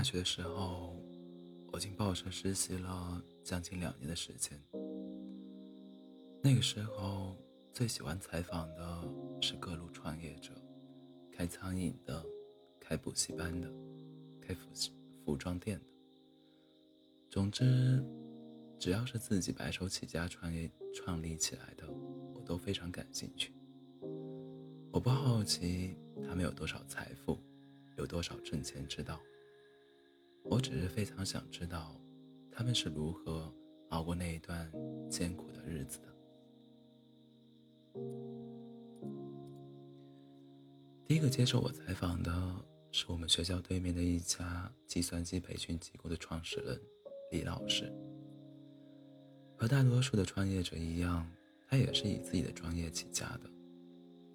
[0.00, 0.96] 大学的时候，
[1.70, 4.58] 我进报社实习了将近两年的时间。
[6.42, 7.36] 那个时候，
[7.74, 9.06] 最喜欢采访的
[9.42, 10.52] 是各路创业者，
[11.30, 12.24] 开餐饮的，
[12.80, 13.70] 开补习班的，
[14.40, 14.70] 开服
[15.22, 15.84] 服装店的。
[17.28, 18.02] 总之，
[18.78, 21.86] 只要是自己白手起家创业创立起来的，
[22.34, 23.52] 我都非常感兴趣。
[24.90, 25.94] 我不好奇
[26.26, 27.38] 他们有多少财富，
[27.98, 29.20] 有多少挣钱之道。
[30.50, 31.94] 我只是非常想知道，
[32.50, 33.54] 他们是如何
[33.90, 34.68] 熬过那一段
[35.08, 36.08] 艰苦的日子的。
[41.06, 42.32] 第一个接受我采访的
[42.90, 46.80] 是我们学校对面的一家计算机培训机构的创始人
[47.30, 47.92] 李老师。
[49.56, 51.30] 和大多数的创业者一样，
[51.68, 53.48] 他也是以自己的专业起家的。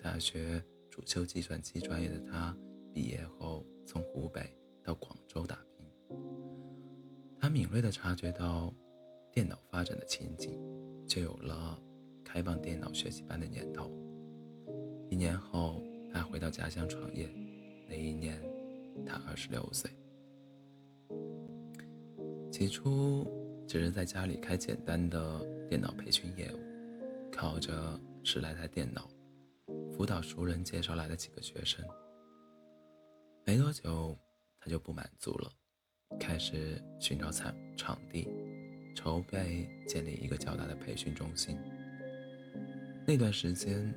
[0.02, 2.56] 大学主修计算机专业的他，
[2.94, 5.58] 毕业后从湖北到广州打。
[5.58, 5.75] 拼
[7.56, 8.70] 敏锐地察觉到
[9.32, 10.60] 电脑发展的前景，
[11.08, 11.82] 就有了
[12.22, 13.90] 开办电脑学习班的念头。
[15.10, 17.34] 一年后，他回到家乡创业。
[17.88, 18.44] 那一年，
[19.08, 19.90] 他二十六岁。
[22.52, 23.26] 起初，
[23.66, 25.40] 只是在家里开简单的
[25.70, 26.60] 电脑培训业务，
[27.32, 29.08] 靠着十来台电脑，
[29.94, 31.82] 辅导熟人介绍来的几个学生。
[33.46, 34.14] 没多久，
[34.60, 35.50] 他就不满足了。
[36.20, 38.28] 开始寻找场场地，
[38.96, 41.58] 筹备建立一个较大的培训中心。
[43.06, 43.94] 那段时间，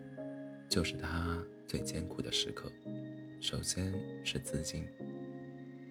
[0.68, 2.70] 就是他最艰苦的时刻。
[3.40, 3.94] 首先
[4.24, 4.84] 是资金，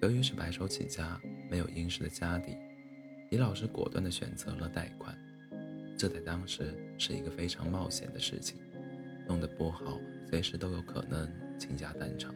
[0.01, 1.19] 由于是白手起家，
[1.49, 2.55] 没有殷实的家底，
[3.31, 5.17] 李老师果断地选择了贷款。
[5.97, 8.59] 这在当时是一个非常冒险的事情，
[9.27, 12.35] 弄得不好，随时都有可能倾家荡产。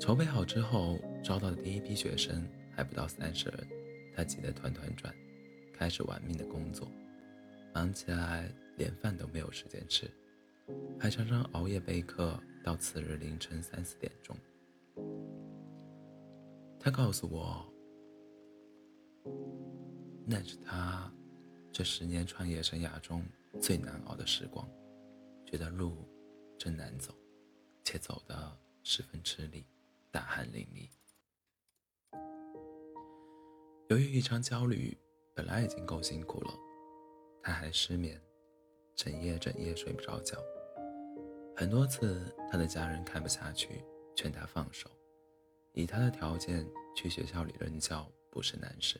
[0.00, 2.46] 筹备好之后，招到的第一批学生
[2.76, 3.66] 还不到三十人，
[4.14, 5.12] 他急得团团转，
[5.72, 6.86] 开始玩命的工作，
[7.74, 10.06] 忙起来连饭都没有时间吃，
[11.00, 14.36] 还常常熬夜备课到次日凌晨三四点钟。
[16.78, 17.66] 他告诉我，
[20.26, 21.10] 那是他
[21.72, 23.24] 这十年创业生涯中
[23.62, 24.68] 最难熬的时光，
[25.46, 26.06] 觉得路
[26.58, 27.14] 真难走，
[27.82, 29.64] 且走得十分吃力。
[30.10, 30.86] 大汗淋漓。
[33.88, 34.96] 由于异常焦虑，
[35.34, 36.54] 本来已经够辛苦了，
[37.42, 38.18] 他还失眠，
[38.94, 40.38] 整夜整夜睡不着觉。
[41.54, 43.84] 很多次，他的家人看不下去，
[44.14, 44.88] 劝他放手。
[45.72, 48.98] 以他的条件，去学校里任教不是难事。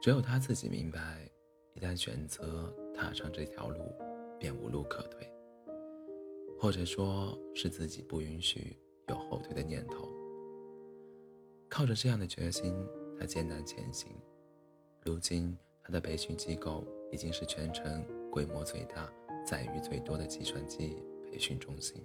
[0.00, 1.28] 只有他自己明白，
[1.74, 3.92] 一旦选择踏上这条路，
[4.38, 5.28] 便无路可退，
[6.58, 8.78] 或者说是自己不允许。
[9.08, 10.08] 有后退的念头，
[11.68, 12.72] 靠着这样的决心，
[13.20, 14.10] 他艰难前行。
[15.04, 19.12] 如今，他的培训机构已经是全城规模最大、
[19.46, 20.96] 载誉最多的计算机
[21.30, 22.02] 培训中心，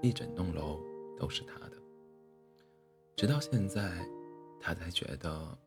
[0.00, 0.80] 一整栋楼
[1.18, 1.72] 都是他的。
[3.14, 4.08] 直到现在，
[4.58, 5.58] 他才觉得，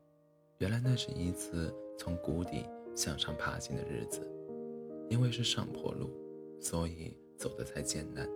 [0.57, 2.65] 原来那是一次从谷底
[2.95, 4.27] 向上爬行的日子。
[5.07, 6.09] 因为是上坡路，
[6.59, 8.27] 所以走得才艰难。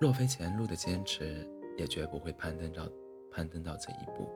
[0.00, 1.44] 若非前路的坚持，
[1.76, 2.88] 也绝不会攀登到
[3.32, 4.30] 攀登到这一步。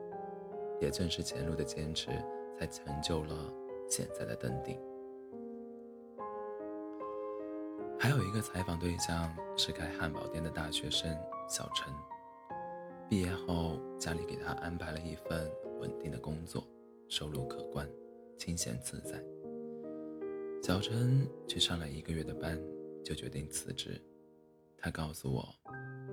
[0.79, 2.09] 也正是前路的坚持，
[2.57, 3.53] 才成就了
[3.87, 4.79] 现在的登顶。
[7.99, 11.13] 还有一个采访对象是开汉堡店的大学生
[11.49, 11.93] 小陈。
[13.09, 16.63] 毕业后，家里给他安排了一份稳定的工作，
[17.07, 17.89] 收入可观，
[18.37, 19.21] 清闲自在。
[20.61, 22.61] 小陈去上了一个月的班，
[23.03, 23.99] 就决定辞职。
[24.77, 25.49] 他告诉我，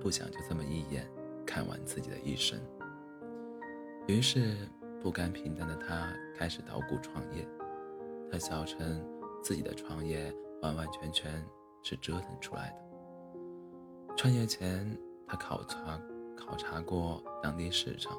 [0.01, 1.09] 不想就这么一眼
[1.45, 2.59] 看完自己的一生。
[4.07, 4.55] 于是，
[5.01, 7.45] 不甘平淡的他开始捣鼓创业。
[8.31, 9.05] 他笑称，
[9.43, 11.45] 自己的创业完完全全
[11.83, 14.15] 是折腾出来的。
[14.15, 16.01] 创业前，他考察
[16.37, 18.17] 考察过当地市场，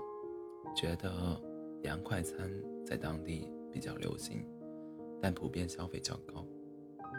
[0.77, 1.41] 觉得
[1.83, 2.51] 洋快餐
[2.87, 4.47] 在当地比较流行，
[5.23, 6.45] 但普遍消费较高。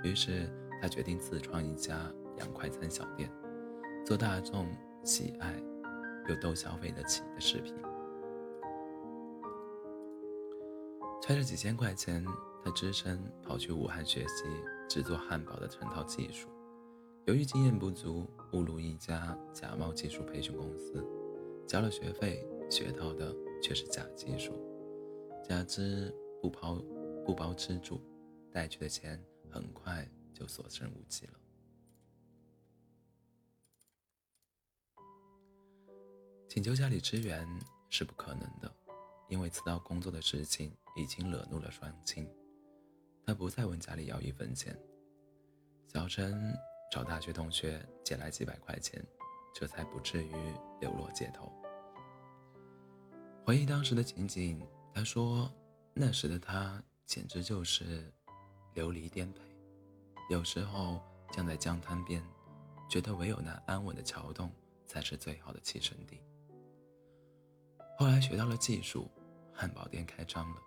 [0.03, 0.47] 于是，
[0.79, 2.11] 他决定自创一家。
[2.37, 3.29] 洋快餐小店，
[4.05, 4.65] 做大众
[5.03, 5.61] 喜爱
[6.29, 7.75] 又都消费得起的食品。
[11.21, 12.25] 揣着几千块钱，
[12.63, 14.43] 他只身跑去武汉学习
[14.89, 16.49] 制作汉堡的成套技术。
[17.25, 21.05] 由于经验不足，误入一家假冒技术培训公司，
[21.67, 24.53] 交了学费，学到的却是假技术，
[25.47, 26.11] 加之
[26.41, 26.81] 不包
[27.25, 28.01] 不包吃住，
[28.51, 31.33] 带去的钱很快就所剩无几了。
[36.47, 37.47] 请求家里支援
[37.89, 38.73] 是不可能的，
[39.27, 42.27] 因为辞掉工作的事情已经惹怒了双亲。
[43.25, 44.77] 他不再问家里要一分钱。
[45.87, 46.53] 小陈
[46.91, 49.03] 找大学同学借来几百块钱，
[49.53, 50.33] 这才不至于
[50.79, 51.51] 流落街头。
[53.45, 54.61] 回忆当时的情景，
[54.93, 55.51] 他说
[55.93, 58.11] ：“那时的他简直就是
[58.73, 59.41] 流离颠沛，
[60.29, 61.01] 有时候
[61.31, 62.23] 站在江滩边，
[62.87, 64.51] 觉得唯有那安稳的桥洞
[64.85, 66.21] 才是最好的栖身地。”
[67.97, 69.09] 后来学到了技术，
[69.53, 70.61] 汉堡店开张了，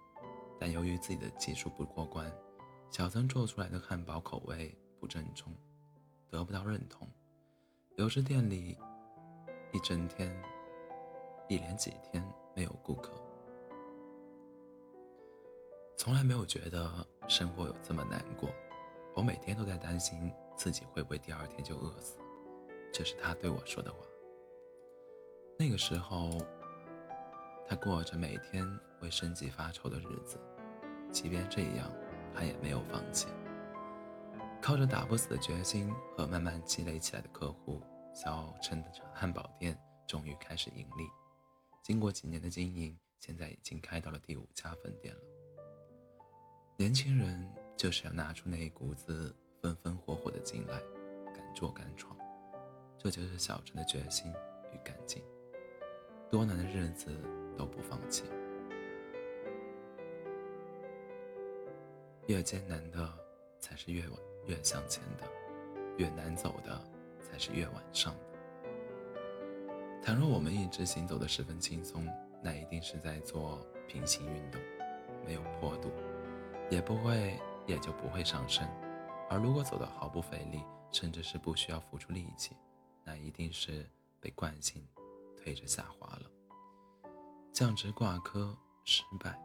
[0.63, 2.33] 但由于自己的技术不过关，
[2.89, 5.53] 小曾做出来的汉堡口味不正宗，
[6.31, 7.09] 得不到认同，
[7.97, 8.79] 有时店里
[9.73, 10.33] 一整天，
[11.49, 12.25] 一连几天。
[12.55, 13.11] 没有顾客，
[15.97, 18.49] 从来没有觉得生活有这么难过。
[19.17, 22.19] 我每天都在担心自己会不会第二天就饿死。
[22.93, 23.99] 这是他对我说的话。
[25.59, 26.31] 那个时候，
[27.67, 28.65] 他过着每天
[29.01, 30.39] 为生计发愁的日子，
[31.13, 31.93] 即便这样，
[32.35, 33.29] 他也没有放弃。
[34.61, 37.81] 靠着打不死的决心和慢慢积累起来的客户，
[38.15, 41.09] 小陈的汉堡店终于开始盈利。
[41.83, 45.21] 经过几年的经营，现在已经开到了第五家分店了。
[46.77, 50.81] 年轻人就是要拿出那一股子风风火火的劲来，
[51.35, 52.17] 敢做敢闯，
[52.97, 54.33] 这就是小陈的决心
[54.73, 55.23] 与干劲。
[56.31, 57.11] 多难的日子
[57.59, 58.25] 都不放弃。
[62.27, 63.13] 越艰难的
[63.59, 64.05] 才是越
[64.47, 65.27] 越向前的，
[65.99, 66.81] 越难走的
[67.21, 68.21] 才是越往上的。
[70.03, 72.07] 倘若我们一直行走的十分轻松，
[72.43, 74.61] 那一定是在做平行运动，
[75.25, 75.91] 没有坡度，
[76.71, 78.67] 也不会，也就不会上升；
[79.29, 82.57] 而如果走得毫不费力，甚至是不需要付出力气，
[83.05, 83.89] 那一定是
[84.21, 84.87] 被惯性
[85.37, 86.31] 推着下滑了。
[87.53, 89.39] 降职挂科，失败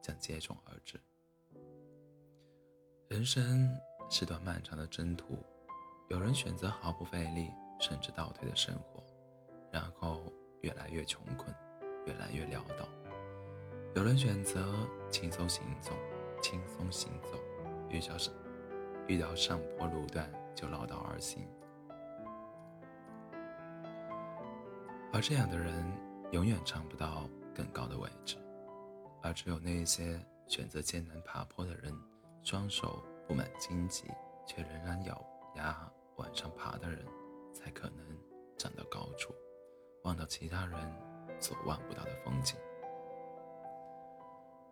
[0.00, 0.98] 将接踵而至。
[3.08, 3.74] 人生
[4.10, 5.42] 是段漫长的征途，
[6.08, 7.50] 有人选择毫不费力，
[7.80, 9.02] 甚至倒退的生活。
[9.72, 11.48] 然后越来越穷困，
[12.04, 12.86] 越来越潦倒。
[13.94, 15.92] 有人选择轻松行走，
[16.42, 17.28] 轻松行走，
[17.88, 18.34] 遇到上
[19.06, 21.48] 遇到上坡路段就绕道而行。
[25.14, 25.82] 而这样的人
[26.32, 28.36] 永远上不到更高的位置，
[29.22, 31.90] 而只有那些选择艰难爬坡的人，
[32.50, 34.04] 双手布满荆棘
[34.46, 35.22] 却仍然咬
[35.56, 35.86] 牙
[36.16, 37.04] 往上爬的人，
[37.52, 37.98] 才可能
[38.56, 39.34] 站到高处。
[40.04, 40.80] 望到其他人
[41.38, 42.56] 所望不到的风景。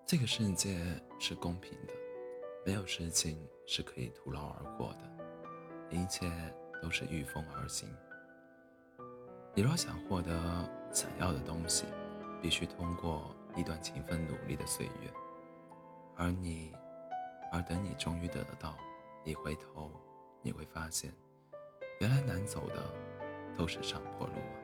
[0.07, 0.79] 这个世界
[1.19, 1.93] 是公平的，
[2.65, 5.01] 没有事情是可以徒劳而过的，
[5.91, 6.33] 一切
[6.83, 7.95] 都是御风而行。
[9.55, 10.33] 你若想获得
[10.91, 11.85] 想要的东西，
[12.41, 15.13] 必须通过一段勤奋努力的岁月，
[16.17, 16.75] 而你，
[17.57, 18.77] 而等你终于得到，
[19.25, 19.91] 一回头，
[20.43, 21.11] 你会发现，
[22.01, 22.83] 原来难走的
[23.57, 24.61] 都是上坡路啊。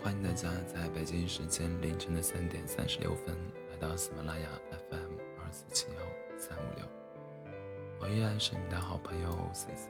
[0.00, 3.36] 欢迎大家在北京时间凌晨的三点三十六分
[3.72, 4.48] 来到喜马拉雅
[4.88, 6.86] FM 二四七幺三五六，
[7.98, 9.88] 我依然是你的好朋友 C C。